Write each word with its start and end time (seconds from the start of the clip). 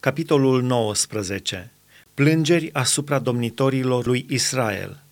Capitolul 0.00 0.62
19. 0.62 1.70
Plângeri 2.14 2.72
asupra 2.72 3.18
domnitorilor 3.18 4.06
lui 4.06 4.26
Israel. 4.28 5.02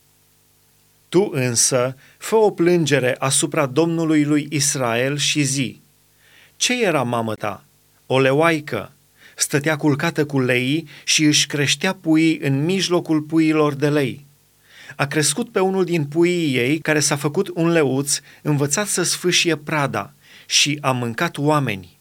Tu 1.09 1.31
însă 1.33 1.97
fă 2.19 2.35
o 2.35 2.51
plângere 2.51 3.17
asupra 3.19 3.67
Domnului 3.67 4.25
lui 4.25 4.47
Israel 4.51 5.17
și 5.17 5.43
zi. 5.43 5.81
Ce 6.57 6.85
era 6.85 7.03
mamă 7.03 7.35
ta? 7.35 7.65
O 8.07 8.21
leoaică. 8.21 8.93
Stătea 9.37 9.77
culcată 9.77 10.27
cu 10.27 10.41
lei 10.41 10.89
și 11.05 11.25
își 11.25 11.47
creștea 11.47 11.95
puii 11.95 12.39
în 12.39 12.65
mijlocul 12.65 13.21
puiilor 13.21 13.75
de 13.75 13.89
lei. 13.89 14.27
A 14.97 15.07
crescut 15.07 15.53
pe 15.53 15.61
unul 15.61 15.85
din 15.85 16.05
puii 16.05 16.57
ei, 16.57 16.79
care 16.79 17.01
s-a 17.01 17.17
făcut 17.17 17.51
un 17.55 17.69
leuț, 17.69 18.21
învățat 18.43 18.87
să 18.87 19.03
sfâșie 19.03 19.57
prada 19.57 20.13
și 20.47 20.79
a 20.81 20.93
mâncat 20.93 21.39
oameni. 21.39 21.98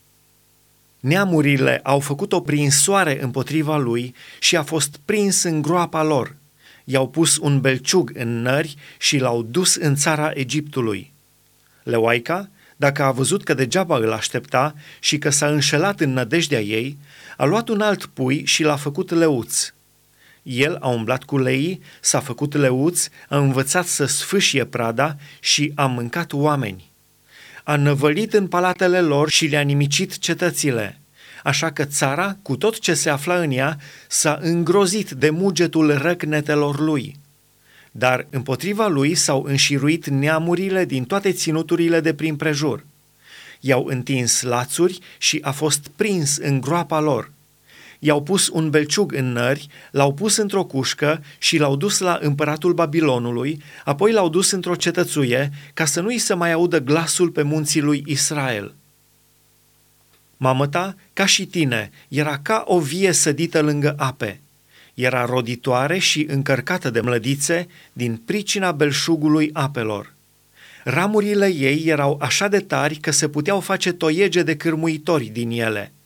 Neamurile 0.99 1.79
au 1.83 1.99
făcut 1.99 2.33
o 2.33 2.41
prinsoare 2.41 3.23
împotriva 3.23 3.77
lui 3.77 4.15
și 4.39 4.55
a 4.55 4.63
fost 4.63 4.99
prins 5.05 5.43
în 5.43 5.61
groapa 5.61 6.03
lor. 6.03 6.35
I-au 6.83 7.09
pus 7.09 7.37
un 7.37 7.61
belciug 7.61 8.11
în 8.13 8.41
nări 8.41 8.75
și 8.99 9.17
l-au 9.17 9.41
dus 9.41 9.75
în 9.75 9.95
țara 9.95 10.31
Egiptului. 10.33 11.13
Leoaica, 11.83 12.49
dacă 12.75 13.03
a 13.03 13.11
văzut 13.11 13.43
că 13.43 13.53
degeaba 13.53 13.97
îl 13.97 14.11
aștepta 14.11 14.75
și 14.99 15.17
că 15.17 15.29
s-a 15.29 15.47
înșelat 15.47 15.99
în 15.99 16.13
nădejdea 16.13 16.61
ei, 16.61 16.97
a 17.37 17.45
luat 17.45 17.69
un 17.69 17.81
alt 17.81 18.05
pui 18.05 18.45
și 18.45 18.63
l-a 18.63 18.75
făcut 18.75 19.11
leuț. 19.11 19.73
El 20.43 20.77
a 20.79 20.87
umblat 20.87 21.23
cu 21.23 21.37
leii, 21.37 21.81
s-a 22.01 22.19
făcut 22.19 22.53
leuț, 22.53 23.07
a 23.29 23.37
învățat 23.37 23.85
să 23.85 24.05
sfâșie 24.05 24.65
prada 24.65 25.15
și 25.39 25.71
a 25.75 25.85
mâncat 25.85 26.33
oameni 26.33 26.91
a 27.67 27.75
năvălit 27.75 28.33
în 28.33 28.47
palatele 28.47 29.01
lor 29.01 29.29
și 29.29 29.45
le-a 29.45 29.61
nimicit 29.61 30.17
cetățile. 30.17 30.99
Așa 31.43 31.71
că 31.71 31.85
țara, 31.85 32.37
cu 32.41 32.57
tot 32.57 32.79
ce 32.79 32.93
se 32.93 33.09
afla 33.09 33.39
în 33.39 33.51
ea, 33.51 33.77
s-a 34.07 34.39
îngrozit 34.41 35.09
de 35.09 35.29
mugetul 35.29 35.97
răcnetelor 35.97 36.79
lui. 36.79 37.15
Dar 37.91 38.27
împotriva 38.29 38.87
lui 38.87 39.15
s-au 39.15 39.43
înșiruit 39.43 40.07
neamurile 40.07 40.85
din 40.85 41.03
toate 41.03 41.31
ținuturile 41.31 41.99
de 41.99 42.13
prin 42.13 42.35
prejur. 42.35 42.85
I-au 43.59 43.85
întins 43.85 44.41
lațuri 44.41 44.99
și 45.17 45.39
a 45.41 45.51
fost 45.51 45.87
prins 45.95 46.37
în 46.37 46.61
groapa 46.61 46.99
lor– 46.99 47.31
i-au 47.99 48.23
pus 48.23 48.47
un 48.47 48.69
belciug 48.69 49.13
în 49.13 49.31
nări, 49.31 49.67
l-au 49.91 50.13
pus 50.13 50.37
într-o 50.37 50.63
cușcă 50.63 51.23
și 51.37 51.57
l-au 51.57 51.75
dus 51.75 51.99
la 51.99 52.19
împăratul 52.21 52.73
Babilonului, 52.73 53.61
apoi 53.85 54.11
l-au 54.11 54.29
dus 54.29 54.51
într-o 54.51 54.75
cetățuie, 54.75 55.51
ca 55.73 55.85
să 55.85 56.01
nu-i 56.01 56.17
să 56.17 56.35
mai 56.35 56.51
audă 56.51 56.79
glasul 56.79 57.29
pe 57.29 57.41
munții 57.41 57.81
lui 57.81 58.03
Israel. 58.05 58.73
Mamă 60.37 60.67
ta, 60.67 60.95
ca 61.13 61.25
și 61.25 61.45
tine, 61.45 61.91
era 62.07 62.39
ca 62.39 62.63
o 62.67 62.79
vie 62.79 63.11
sădită 63.11 63.61
lângă 63.61 63.95
ape. 63.97 64.39
Era 64.93 65.25
roditoare 65.25 65.97
și 65.97 66.25
încărcată 66.29 66.89
de 66.89 67.01
mlădițe 67.01 67.67
din 67.93 68.21
pricina 68.25 68.71
belșugului 68.71 69.49
apelor. 69.53 70.15
Ramurile 70.83 71.53
ei 71.53 71.83
erau 71.85 72.17
așa 72.21 72.47
de 72.47 72.59
tari 72.59 72.95
că 72.95 73.11
se 73.11 73.29
puteau 73.29 73.59
face 73.59 73.91
toiege 73.91 74.43
de 74.43 74.55
cârmuitori 74.55 75.25
din 75.25 75.49
ele– 75.51 75.91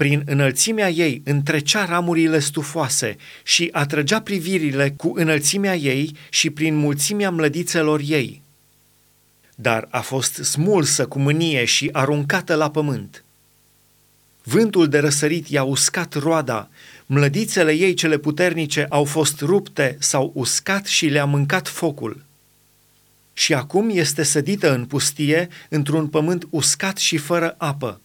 prin 0.00 0.22
înălțimea 0.26 0.90
ei 0.90 1.22
întrecea 1.24 1.84
ramurile 1.84 2.38
stufoase 2.38 3.16
și 3.42 3.68
atrăgea 3.72 4.20
privirile 4.20 4.90
cu 4.90 5.12
înălțimea 5.14 5.76
ei 5.76 6.16
și 6.30 6.50
prin 6.50 6.76
mulțimea 6.76 7.30
mlădițelor 7.30 8.00
ei. 8.04 8.42
Dar 9.54 9.88
a 9.90 10.00
fost 10.00 10.34
smulsă 10.34 11.06
cu 11.06 11.18
mânie 11.18 11.64
și 11.64 11.88
aruncată 11.92 12.54
la 12.54 12.70
pământ. 12.70 13.24
Vântul 14.42 14.88
de 14.88 14.98
răsărit 14.98 15.48
i-a 15.48 15.62
uscat 15.62 16.14
roada, 16.14 16.70
mlădițele 17.06 17.72
ei 17.72 17.94
cele 17.94 18.18
puternice 18.18 18.86
au 18.88 19.04
fost 19.04 19.40
rupte, 19.40 19.96
s-au 19.98 20.30
uscat 20.34 20.86
și 20.86 21.06
le-a 21.06 21.24
mâncat 21.24 21.68
focul. 21.68 22.24
Și 23.32 23.54
acum 23.54 23.90
este 23.92 24.22
sădită 24.22 24.74
în 24.74 24.84
pustie, 24.84 25.48
într-un 25.68 26.06
pământ 26.06 26.46
uscat 26.50 26.96
și 26.96 27.16
fără 27.16 27.54
apă. 27.58 28.00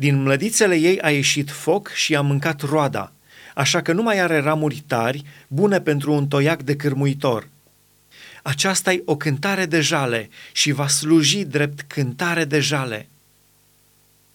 Din 0.00 0.22
mlădițele 0.22 0.76
ei 0.76 1.00
a 1.00 1.10
ieșit 1.10 1.50
foc 1.50 1.88
și 1.88 2.16
a 2.16 2.20
mâncat 2.20 2.60
roada, 2.60 3.12
așa 3.54 3.82
că 3.82 3.92
nu 3.92 4.02
mai 4.02 4.20
are 4.20 4.38
ramuri 4.38 4.82
tari, 4.86 5.24
bune 5.48 5.80
pentru 5.80 6.12
un 6.12 6.28
toiac 6.28 6.62
de 6.62 6.76
cârmuitor. 6.76 7.48
Aceasta 8.42 8.92
e 8.92 9.02
o 9.04 9.16
cântare 9.16 9.66
de 9.66 9.80
jale 9.80 10.28
și 10.52 10.72
va 10.72 10.86
sluji 10.86 11.44
drept 11.44 11.80
cântare 11.80 12.44
de 12.44 12.60
jale– 12.60 13.08